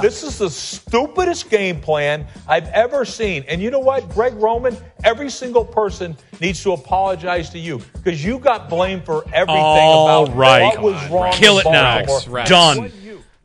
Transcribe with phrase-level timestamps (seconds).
[0.00, 3.44] This is the stupidest game plan I've ever seen.
[3.48, 4.76] And you know what, Greg Roman?
[5.02, 10.24] Every single person needs to apologize to you because you got blamed for everything All
[10.24, 10.62] about right.
[10.78, 11.32] what was wrong.
[11.32, 12.04] Kill it now.
[12.04, 12.34] Baltimore.
[12.36, 12.50] Rex.
[12.50, 12.92] Done.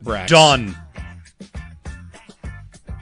[0.02, 0.30] Rex.
[0.30, 0.76] Done.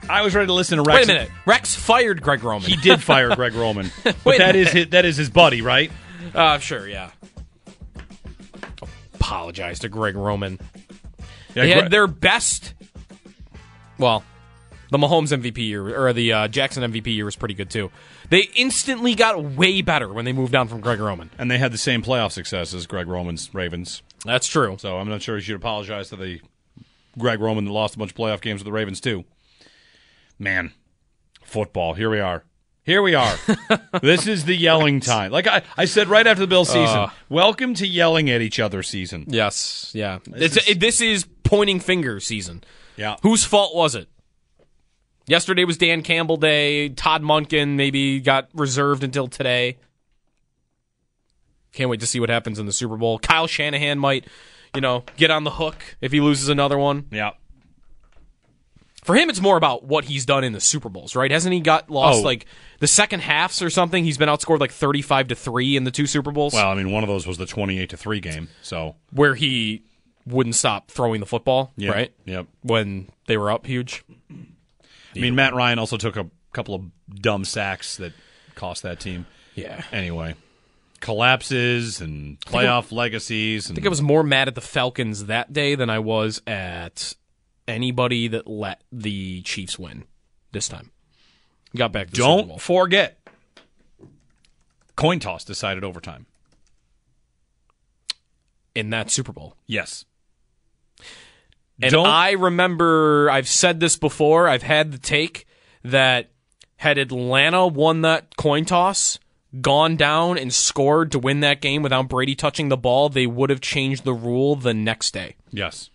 [0.09, 0.97] I was ready to listen to Rex.
[1.07, 1.31] Wait a minute.
[1.45, 2.67] Rex fired Greg Roman.
[2.69, 5.61] He did fire Greg Roman, but Wait a that is his, that is his buddy,
[5.61, 5.91] right?
[6.33, 7.11] Uh, sure, yeah.
[9.13, 10.59] Apologize to Greg Roman.
[11.53, 12.73] Yeah, They Gre- had their best.
[13.99, 14.23] Well,
[14.91, 17.91] the Mahomes MVP year or the uh, Jackson MVP year was pretty good too.
[18.29, 21.29] They instantly got way better when they moved on from Greg Roman.
[21.37, 24.01] and they had the same playoff success as Greg Roman's Ravens.
[24.25, 24.77] That's true.
[24.79, 26.39] So I'm not sure you should apologize to the
[27.17, 29.25] Greg Roman that lost a bunch of playoff games with the Ravens too.
[30.37, 30.71] Man,
[31.43, 31.93] football.
[31.93, 32.43] Here we are.
[32.83, 33.35] Here we are.
[34.01, 35.31] this is the yelling time.
[35.31, 36.97] Like I, I said right after the Bill season.
[36.97, 37.09] Uh.
[37.27, 39.25] welcome to yelling at each other season.
[39.27, 40.19] Yes, yeah.
[40.25, 42.63] This It's is- it, this is pointing finger season.
[42.99, 43.15] Yeah.
[43.23, 44.09] Whose fault was it?
[45.25, 46.89] Yesterday was Dan Campbell Day.
[46.89, 49.77] Todd Monken maybe got reserved until today.
[51.71, 53.19] Can't wait to see what happens in the Super Bowl.
[53.19, 54.25] Kyle Shanahan might,
[54.75, 57.05] you know, get on the hook if he loses another one.
[57.11, 57.31] Yeah.
[59.05, 61.31] For him, it's more about what he's done in the Super Bowls, right?
[61.31, 62.23] Hasn't he got lost Oh.
[62.23, 62.45] like
[62.79, 64.03] the second halves or something?
[64.03, 66.91] He's been outscored like thirty-five to three in the two Super Bowls, Well, I mean,
[66.91, 68.49] one of those was the 28 to three game.
[68.61, 69.83] So where he
[70.29, 71.91] wouldn't stop throwing the football, yeah.
[71.91, 72.13] right?
[72.25, 72.47] Yep.
[72.61, 74.03] When they were up huge.
[74.29, 78.13] I mean, Matt Ryan also took a couple of dumb sacks that
[78.55, 79.25] cost that team.
[79.55, 79.83] Yeah.
[79.91, 80.35] Anyway,
[80.99, 83.69] collapses and playoff legacies.
[83.69, 86.41] And I think I was more mad at the Falcons that day than I was
[86.45, 87.15] at
[87.67, 90.05] anybody that let the Chiefs win
[90.51, 90.91] this time.
[91.75, 92.47] Got back to the Super Bowl.
[92.47, 93.19] Don't forget,
[94.95, 96.25] coin toss decided overtime.
[98.75, 99.55] in that Super Bowl.
[99.67, 100.05] Yes.
[101.81, 105.45] And Don't- I remember I've said this before, I've had the take
[105.83, 106.29] that
[106.77, 109.17] had Atlanta won that coin toss,
[109.61, 113.49] gone down and scored to win that game without Brady touching the ball, they would
[113.49, 115.89] have changed the rule the next day, Yes.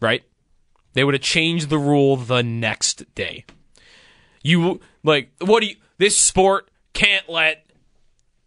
[0.00, 0.22] right?
[0.94, 3.44] They would have changed the rule the next day.
[4.42, 7.64] You like what do you this sport can't let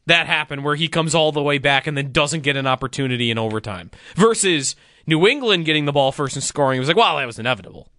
[0.06, 3.30] that happen where he comes all the way back and then doesn't get an opportunity
[3.30, 3.92] in overtime.
[4.16, 4.76] Versus
[5.10, 6.78] New England getting the ball first and scoring.
[6.78, 7.90] It was like, well, that was inevitable.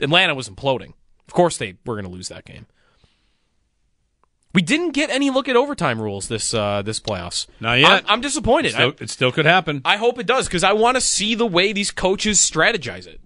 [0.00, 0.94] Atlanta was imploding.
[1.28, 2.66] Of course they were going to lose that game.
[4.54, 7.46] We didn't get any look at overtime rules this uh, this playoffs.
[7.58, 7.90] Not yet.
[7.90, 8.72] I'm, I'm disappointed.
[8.72, 9.80] Still, I, it still could happen.
[9.84, 13.20] I hope it does because I want to see the way these coaches strategize it.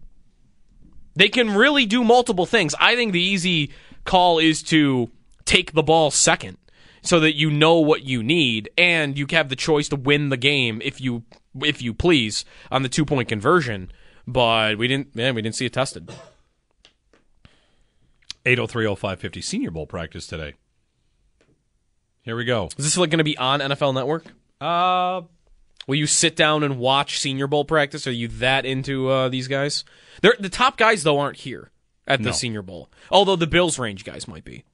[1.16, 2.74] They can really do multiple things.
[2.78, 3.72] I think the easy
[4.04, 5.10] call is to
[5.44, 6.58] take the ball second
[7.02, 10.36] so that you know what you need and you have the choice to win the
[10.36, 11.24] game if you
[11.62, 13.90] if you please on the two point conversion.
[14.26, 16.10] But we didn't man, we didn't see it tested.
[18.44, 20.54] 8030550 Senior Bowl practice today.
[22.22, 22.68] Here we go.
[22.76, 24.24] Is this like going to be on NFL Network?
[24.60, 25.22] Uh,
[25.86, 28.06] Will you sit down and watch Senior Bowl practice?
[28.06, 29.84] Are you that into uh, these guys?
[30.20, 31.70] They're, the top guys though aren't here
[32.06, 32.32] at the No.
[32.32, 32.90] Senior Bowl.
[33.10, 34.64] Although the Bills range guys might be.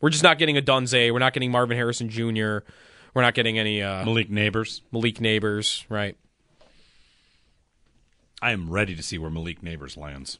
[0.00, 1.12] We're just not getting Odunze.
[1.12, 2.58] We're not getting Marvin Harrison Jr.
[3.14, 4.80] We're not getting any uh, Malik Nabers.
[4.90, 6.16] Malik Nabers, right?
[8.42, 10.38] I am ready to see where Malik Nabers lands.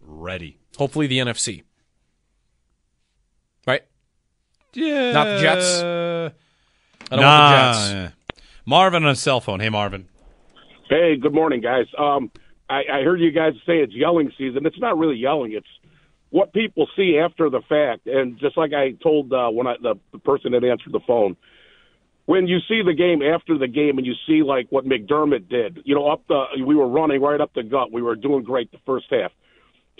[0.00, 0.58] Ready.
[0.78, 1.64] Hopefully the NFC.
[3.66, 3.82] Right?
[4.72, 5.12] Yeah.
[5.12, 5.80] Not the Jets?
[7.10, 7.92] I don't nah, want the Jets.
[7.92, 8.42] yeah.
[8.64, 9.60] Marvin on a cell phone.
[9.60, 10.08] Hey, Marvin.
[10.88, 11.86] Hey, good morning, guys.
[11.98, 12.30] Um,
[12.70, 14.64] I, I heard you guys say it's yelling season.
[14.66, 15.52] It's not really yelling.
[15.52, 15.66] It's
[16.30, 18.06] what people see after the fact.
[18.06, 21.36] And just like I told uh, when I, the, the person that answered the phone,
[22.26, 25.80] when you see the game after the game and you see like what McDermott did,
[25.84, 27.92] you know, up the we were running right up the gut.
[27.92, 29.30] We were doing great the first half.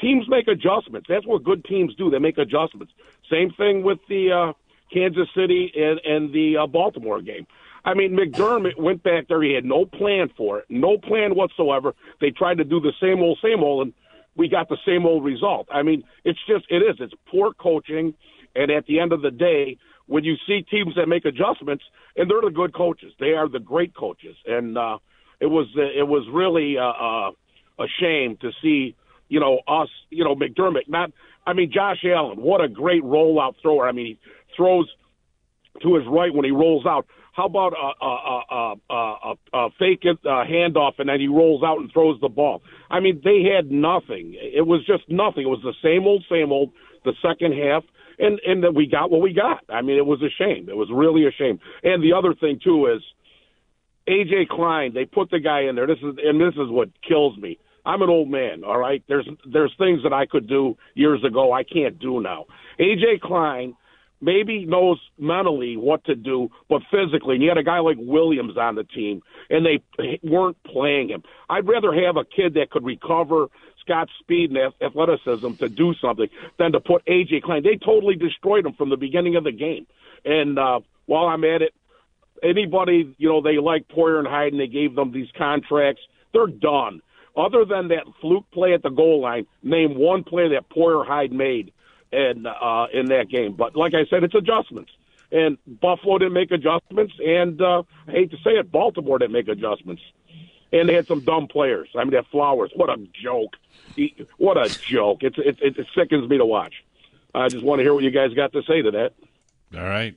[0.01, 1.07] Teams make adjustments.
[1.09, 2.11] That's what good teams do.
[2.11, 2.93] They make adjustments.
[3.31, 4.53] Same thing with the uh,
[4.93, 7.47] Kansas City and, and the uh, Baltimore game.
[7.85, 9.43] I mean, McDermott went back there.
[9.43, 11.95] He had no plan for it, no plan whatsoever.
[12.21, 13.95] They tried to do the same old, same old, and
[14.37, 15.69] we got the same old result.
[15.73, 16.97] I mean, it's just, it is.
[17.01, 18.15] It's poor coaching.
[18.55, 21.85] And at the end of the day, when you see teams that make adjustments,
[22.17, 24.37] and they're the good coaches, they are the great coaches.
[24.47, 24.99] And uh,
[25.41, 27.31] it was, uh, it was really uh, uh,
[27.85, 28.95] a shame to see,
[29.29, 30.89] you know, us, you know, McDermott.
[30.89, 31.11] Not,
[31.47, 32.41] I mean, Josh Allen.
[32.41, 33.89] What a great rollout thrower.
[33.89, 34.19] I mean, he
[34.57, 34.89] throws
[35.83, 37.07] to his right when he rolls out.
[37.37, 41.93] How about a a a a, fake uh, handoff and then he rolls out and
[41.93, 42.63] throws the ball?
[42.91, 44.35] I mean, they had nothing.
[44.41, 45.43] It was just nothing.
[45.43, 46.73] It was the same old, same old.
[47.05, 47.85] The second half,
[48.19, 49.63] and and then we got what we got.
[49.69, 50.71] I mean, it was a shame.
[50.71, 51.61] It was really a shame.
[51.83, 53.03] And the other thing too is
[54.09, 54.95] AJ Klein.
[54.95, 55.87] They put the guy in there.
[55.87, 57.59] This is and this is what kills me.
[57.85, 59.05] I'm an old man, all right?
[59.09, 62.47] There's there's things that I could do years ago I can't do now.
[62.81, 63.75] AJ Klein
[64.21, 68.57] maybe knows mentally what to do, but physically, and you had a guy like Williams
[68.57, 71.23] on the team, and they weren't playing him.
[71.49, 73.49] I'd rather have a kid that could recover,
[73.81, 76.29] Scott's speed and athleticism to do something
[76.59, 77.63] than to put AJ Klein.
[77.63, 79.87] They totally destroyed him from the beginning of the game.
[80.25, 81.73] And uh, while I'm at it,
[82.43, 86.03] anybody you know they like Poyer and Hyde, and they gave them these contracts.
[86.33, 87.01] They're done.
[87.37, 91.33] Other than that fluke play at the goal line, name one play that Poyer Hyde
[91.33, 91.73] made
[92.13, 93.55] in uh, in that game.
[93.55, 94.91] But like I said, it's adjustments.
[95.33, 99.49] And Buffalo didn't make adjustments, and uh, I hate to say it, Baltimore didn't make
[99.49, 100.03] adjustments.
[100.73, 101.89] And they had some dumb players.
[101.97, 103.55] I mean, that Flowers, what a joke!
[104.37, 105.23] What a joke!
[105.23, 106.75] It's it, it sickens me to watch.
[107.35, 109.15] I just want to hear what you guys got to say to that.
[109.75, 110.15] All right.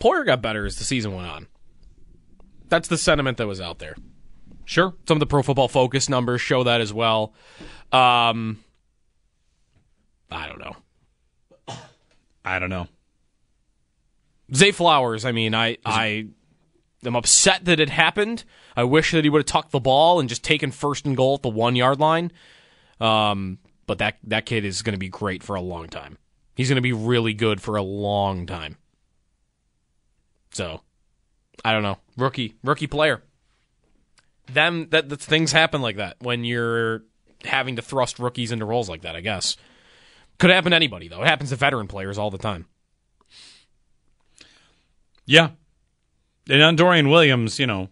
[0.00, 1.46] Poyer got better as the season went on.
[2.68, 3.96] That's the sentiment that was out there.
[4.64, 7.34] Sure, some of the Pro Football Focus numbers show that as well.
[7.92, 8.62] Um,
[10.30, 10.76] I don't know.
[12.44, 12.88] I don't know.
[14.54, 15.24] Zay Flowers.
[15.24, 16.28] I mean, I I
[17.04, 18.44] am upset that it happened.
[18.76, 21.34] I wish that he would have tucked the ball and just taken first and goal
[21.34, 22.32] at the one yard line.
[23.00, 26.18] Um, but that that kid is going to be great for a long time.
[26.54, 28.76] He's going to be really good for a long time.
[30.52, 30.82] So,
[31.64, 31.98] I don't know.
[32.16, 33.22] Rookie, rookie player.
[34.52, 37.04] Them that, that things happen like that when you're
[37.44, 39.16] having to thrust rookies into roles like that.
[39.16, 39.56] I guess
[40.40, 41.22] could happen to anybody though.
[41.22, 42.66] It happens to veteran players all the time.
[45.26, 45.50] Yeah,
[46.48, 47.88] and on Dorian Williams, you know,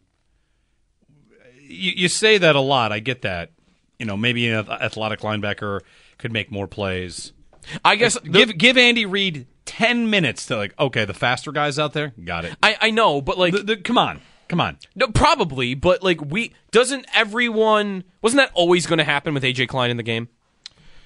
[1.61, 2.91] you, you say that a lot.
[2.91, 3.53] I get that.
[3.99, 5.81] You know, maybe an athletic linebacker
[6.19, 7.33] could make more plays.
[7.85, 11.93] I guess give give Andy Reid ten minutes to like, okay, the faster guys out
[11.93, 12.57] there, got it.
[12.63, 14.79] I, I know, but like, The- the- come on, come on.
[14.97, 19.69] no, probably, but like, we doesn't everyone wasn't that always going to happen with AJ
[19.69, 20.29] Klein in the game?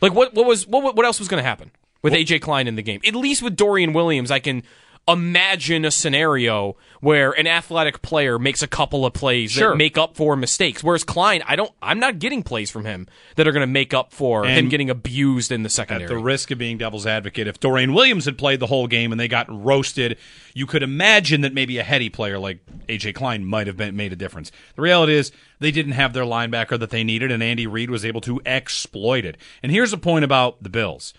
[0.02, 1.70] Like, what what was what what else was going to happen
[2.02, 3.00] with AJ Klein in the game?
[3.06, 4.64] At least with Dorian Williams, I can
[5.08, 9.70] imagine a scenario where an athletic player makes a couple of plays Sure.
[9.70, 10.84] that make up for mistakes.
[10.84, 13.92] Whereas Klein, I don't, I'm not getting plays from him that are going to make
[13.92, 16.04] up for him getting abused in the secondary.
[16.04, 19.10] At the risk of being devil's advocate, if Dorian Williams had played the whole game
[19.10, 20.18] and they got roasted,
[20.54, 24.12] you could imagine that maybe a heady player like AJ Klein might have been, made
[24.12, 24.52] a difference.
[24.76, 28.04] The reality is they didn't have their linebacker that they needed, and Andy Reid was
[28.04, 29.36] able to exploit it.
[29.64, 31.12] And here's the point about the Bills: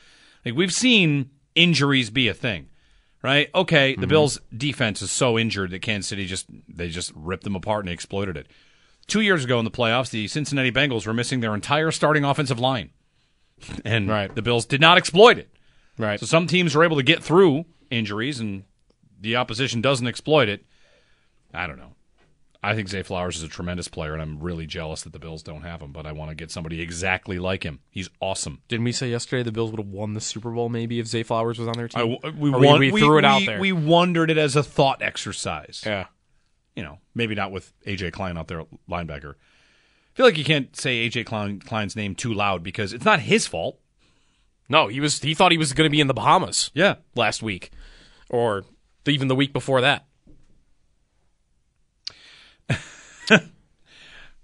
[0.45, 2.67] like we've seen injuries be a thing,
[3.23, 3.49] right?
[3.55, 4.09] Okay, the mm-hmm.
[4.09, 7.93] Bills' defense is so injured that Kansas City just they just ripped them apart and
[7.93, 8.47] exploited it.
[9.07, 12.59] Two years ago in the playoffs, the Cincinnati Bengals were missing their entire starting offensive
[12.59, 12.91] line
[13.85, 14.33] and Right.
[14.33, 15.49] the Bills did not exploit it.
[15.97, 16.19] right.
[16.19, 18.63] So some teams are able to get through injuries, and
[19.19, 20.65] the opposition doesn't exploit it.
[21.53, 21.93] I don't know.
[22.63, 25.43] I think Zay Flowers is a tremendous player, and I'm really jealous that the Bills
[25.43, 25.91] don't have him.
[25.91, 27.79] But I want to get somebody exactly like him.
[27.89, 28.61] He's awesome.
[28.67, 31.23] Didn't we say yesterday the Bills would have won the Super Bowl maybe if Zay
[31.23, 32.17] Flowers was on their I, team?
[32.39, 33.59] we, won- we, we threw it out there.
[33.59, 35.83] We wondered it as a thought exercise.
[35.85, 36.05] yeah.
[36.75, 39.33] You know, maybe not with AJ Klein out there, linebacker.
[39.35, 43.19] I feel like you can't say AJ Klein, Klein's name too loud because it's not
[43.19, 43.79] his fault.
[44.69, 45.19] No, he was.
[45.19, 47.71] He thought he was going to be in the Bahamas Yeah, last week,
[48.29, 48.63] or
[49.05, 50.05] even the week before that.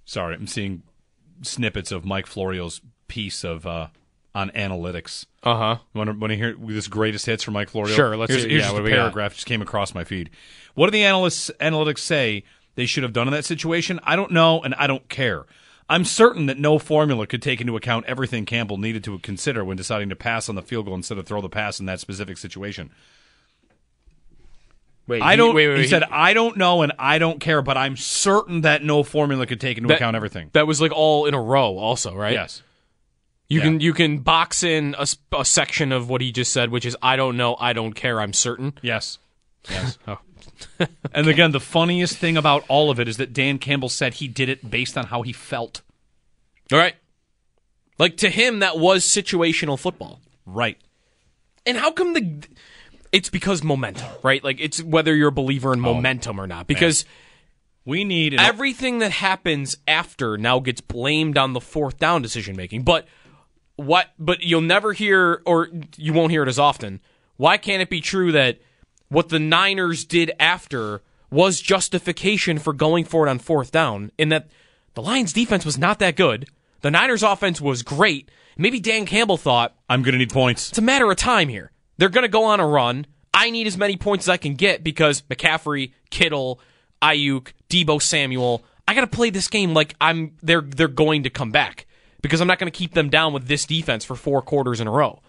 [0.10, 0.82] Sorry, I'm seeing
[1.44, 3.90] snippets of Mike Florio's piece of uh,
[4.34, 5.28] on analytics.
[5.44, 5.78] Uh huh.
[5.94, 7.94] Want to, hear this greatest hits from Mike Florio?
[7.94, 8.96] Sure, let's here's, here's yeah, just what a do we got?
[8.96, 10.32] paragraph just came across my feed.
[10.74, 14.00] What do the analysts analytics say they should have done in that situation?
[14.02, 15.46] I don't know, and I don't care.
[15.88, 19.78] I'm certain that no formula could take into account everything Campbell needed to consider when
[19.78, 22.40] deciding to pass on the field goal instead of throw the pass in that specific
[22.40, 22.90] situation.
[25.10, 25.54] Wait, I don't.
[25.54, 28.62] Wait, wait, he wait, said, "I don't know and I don't care," but I'm certain
[28.62, 30.50] that no formula could take into That- account everything.
[30.54, 31.78] that was like all in a row.
[31.78, 32.34] Also, right?
[32.34, 32.62] Yes.
[33.50, 33.66] You Yeah.
[33.66, 37.16] can you can box in a section of what he just said, which is I
[37.16, 38.74] don't know, I don't care, I'm certain.
[38.82, 39.18] Yes.
[39.70, 39.98] Yes.
[40.08, 40.20] Oh.
[41.14, 44.28] and again, the funniest thing about all of it is that Dan Campbell said he
[44.28, 45.82] did it based on how he felt.
[46.72, 46.96] All right.
[47.98, 50.22] Like to him, that was situational football.
[50.46, 50.78] Right.
[51.66, 52.44] And how come the?
[53.12, 54.44] It's because momentum, right?
[54.44, 56.68] Like it's whether you're a believer Oh, in momentum or not.
[56.68, 57.06] Because
[57.86, 62.56] We need an, everything that happens after now gets blamed on the fourth down decision
[62.56, 62.84] making.
[62.84, 63.08] But
[63.78, 64.08] what?
[64.20, 67.00] But you'll never hear, or you won't hear it as often.
[67.38, 68.60] Why can't it be true that
[69.08, 71.02] what the Niners did after
[71.32, 74.12] was justification for going for it on fourth down?
[74.18, 74.50] In that
[74.94, 76.48] the Lions' defense was not that good.
[76.82, 78.30] The Niners' offense was great.
[78.58, 80.70] Maybe Dan Campbell thought I'm going to need points.
[80.70, 81.72] it's a matter of time here.
[82.00, 83.06] They're going to go on a run.
[83.34, 86.62] I need as many points as I can get because McCaffrey, Kittle,
[87.02, 88.64] Aiyuk, Deebo Samuel.
[88.88, 91.86] I got to play this game like I'm they're they're going to come back
[92.22, 94.88] because I'm not going to keep them down with this defense for four quarters in
[94.88, 95.22] a row.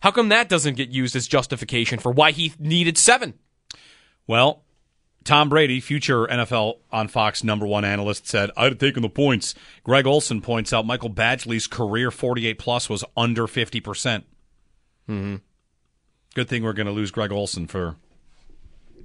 [0.00, 3.34] How come that doesn't get used as justification for why he needed seven?
[4.26, 4.62] Well,
[5.24, 9.54] Tom Brady, future NFL on Fox number one analyst, said, I'd have taken the points.
[9.82, 14.24] Greg Olsen points out Michael Badgley's career 48 plus was under 50%.
[15.08, 15.36] Mm-hmm.
[16.34, 17.96] Good thing we're going to lose Greg Olsen for.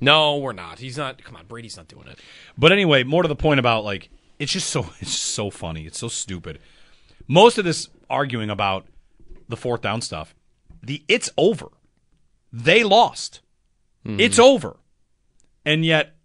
[0.01, 0.79] No, we're not.
[0.79, 1.23] He's not.
[1.23, 2.19] Come on, Brady's not doing it.
[2.57, 5.85] But anyway, more to the point about like, it's just so, it's so funny.
[5.85, 6.59] It's so stupid.
[7.27, 8.85] Most of this arguing about
[9.47, 10.35] the fourth down stuff,
[10.81, 11.67] the it's over.
[12.51, 13.41] They lost.
[14.05, 14.19] Mm-hmm.
[14.19, 14.77] It's over.
[15.65, 16.15] And yet,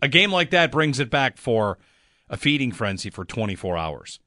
[0.00, 1.78] a game like that brings it back for
[2.30, 4.20] a feeding frenzy for 24 hours.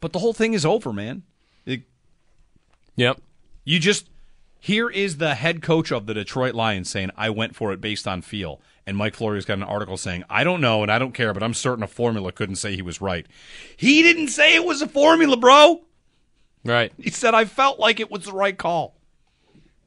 [0.00, 1.24] But the whole thing is over, man.
[1.66, 1.82] It-
[2.96, 3.20] Yep.
[3.64, 4.08] you just
[4.60, 8.06] here is the head coach of the Detroit Lions saying, "I went for it based
[8.08, 11.12] on feel." And Mike Florio's got an article saying, "I don't know and I don't
[11.12, 13.26] care, but I'm certain a formula couldn't say he was right."
[13.76, 15.82] He didn't say it was a formula, bro.
[16.64, 16.92] Right.
[17.00, 18.96] He said, "I felt like it was the right call."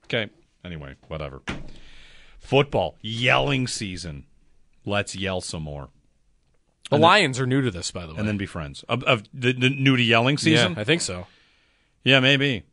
[0.05, 0.29] Okay.
[0.63, 1.41] Anyway, whatever.
[2.39, 4.25] Football yelling season.
[4.85, 5.89] Let's yell some more,
[6.89, 8.19] The Lions are new to this, by the way.
[8.19, 8.83] and then be friends.
[8.89, 10.73] Of, of the, the new to yelling season.
[10.73, 11.27] yeah, I think so.
[12.03, 12.63] yeah maybe.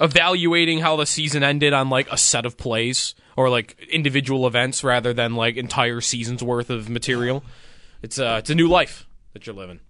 [0.00, 4.82] Evaluating how the season ended on like a set of plays or like individual events
[4.82, 7.44] rather than like entire seasons worth of material.
[8.02, 9.80] It's uh, it's a new life that you're living.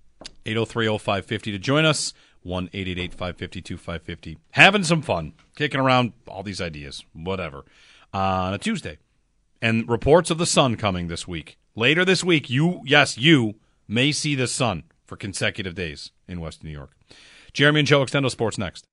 [0.44, 2.12] 803-0550 to join us.
[2.44, 4.36] 1-888-552-550.
[4.52, 5.34] Having some fun.
[5.56, 7.04] Kicking around all these ideas.
[7.12, 7.64] Whatever.
[8.12, 8.98] Uh, on a Tuesday.
[9.62, 11.58] And reports of the sun coming this week.
[11.76, 16.68] Later this week, you, yes, you may see the sun for consecutive days in Western
[16.68, 16.92] New York.
[17.52, 18.86] Jeremy and Joe Extendo Sports next.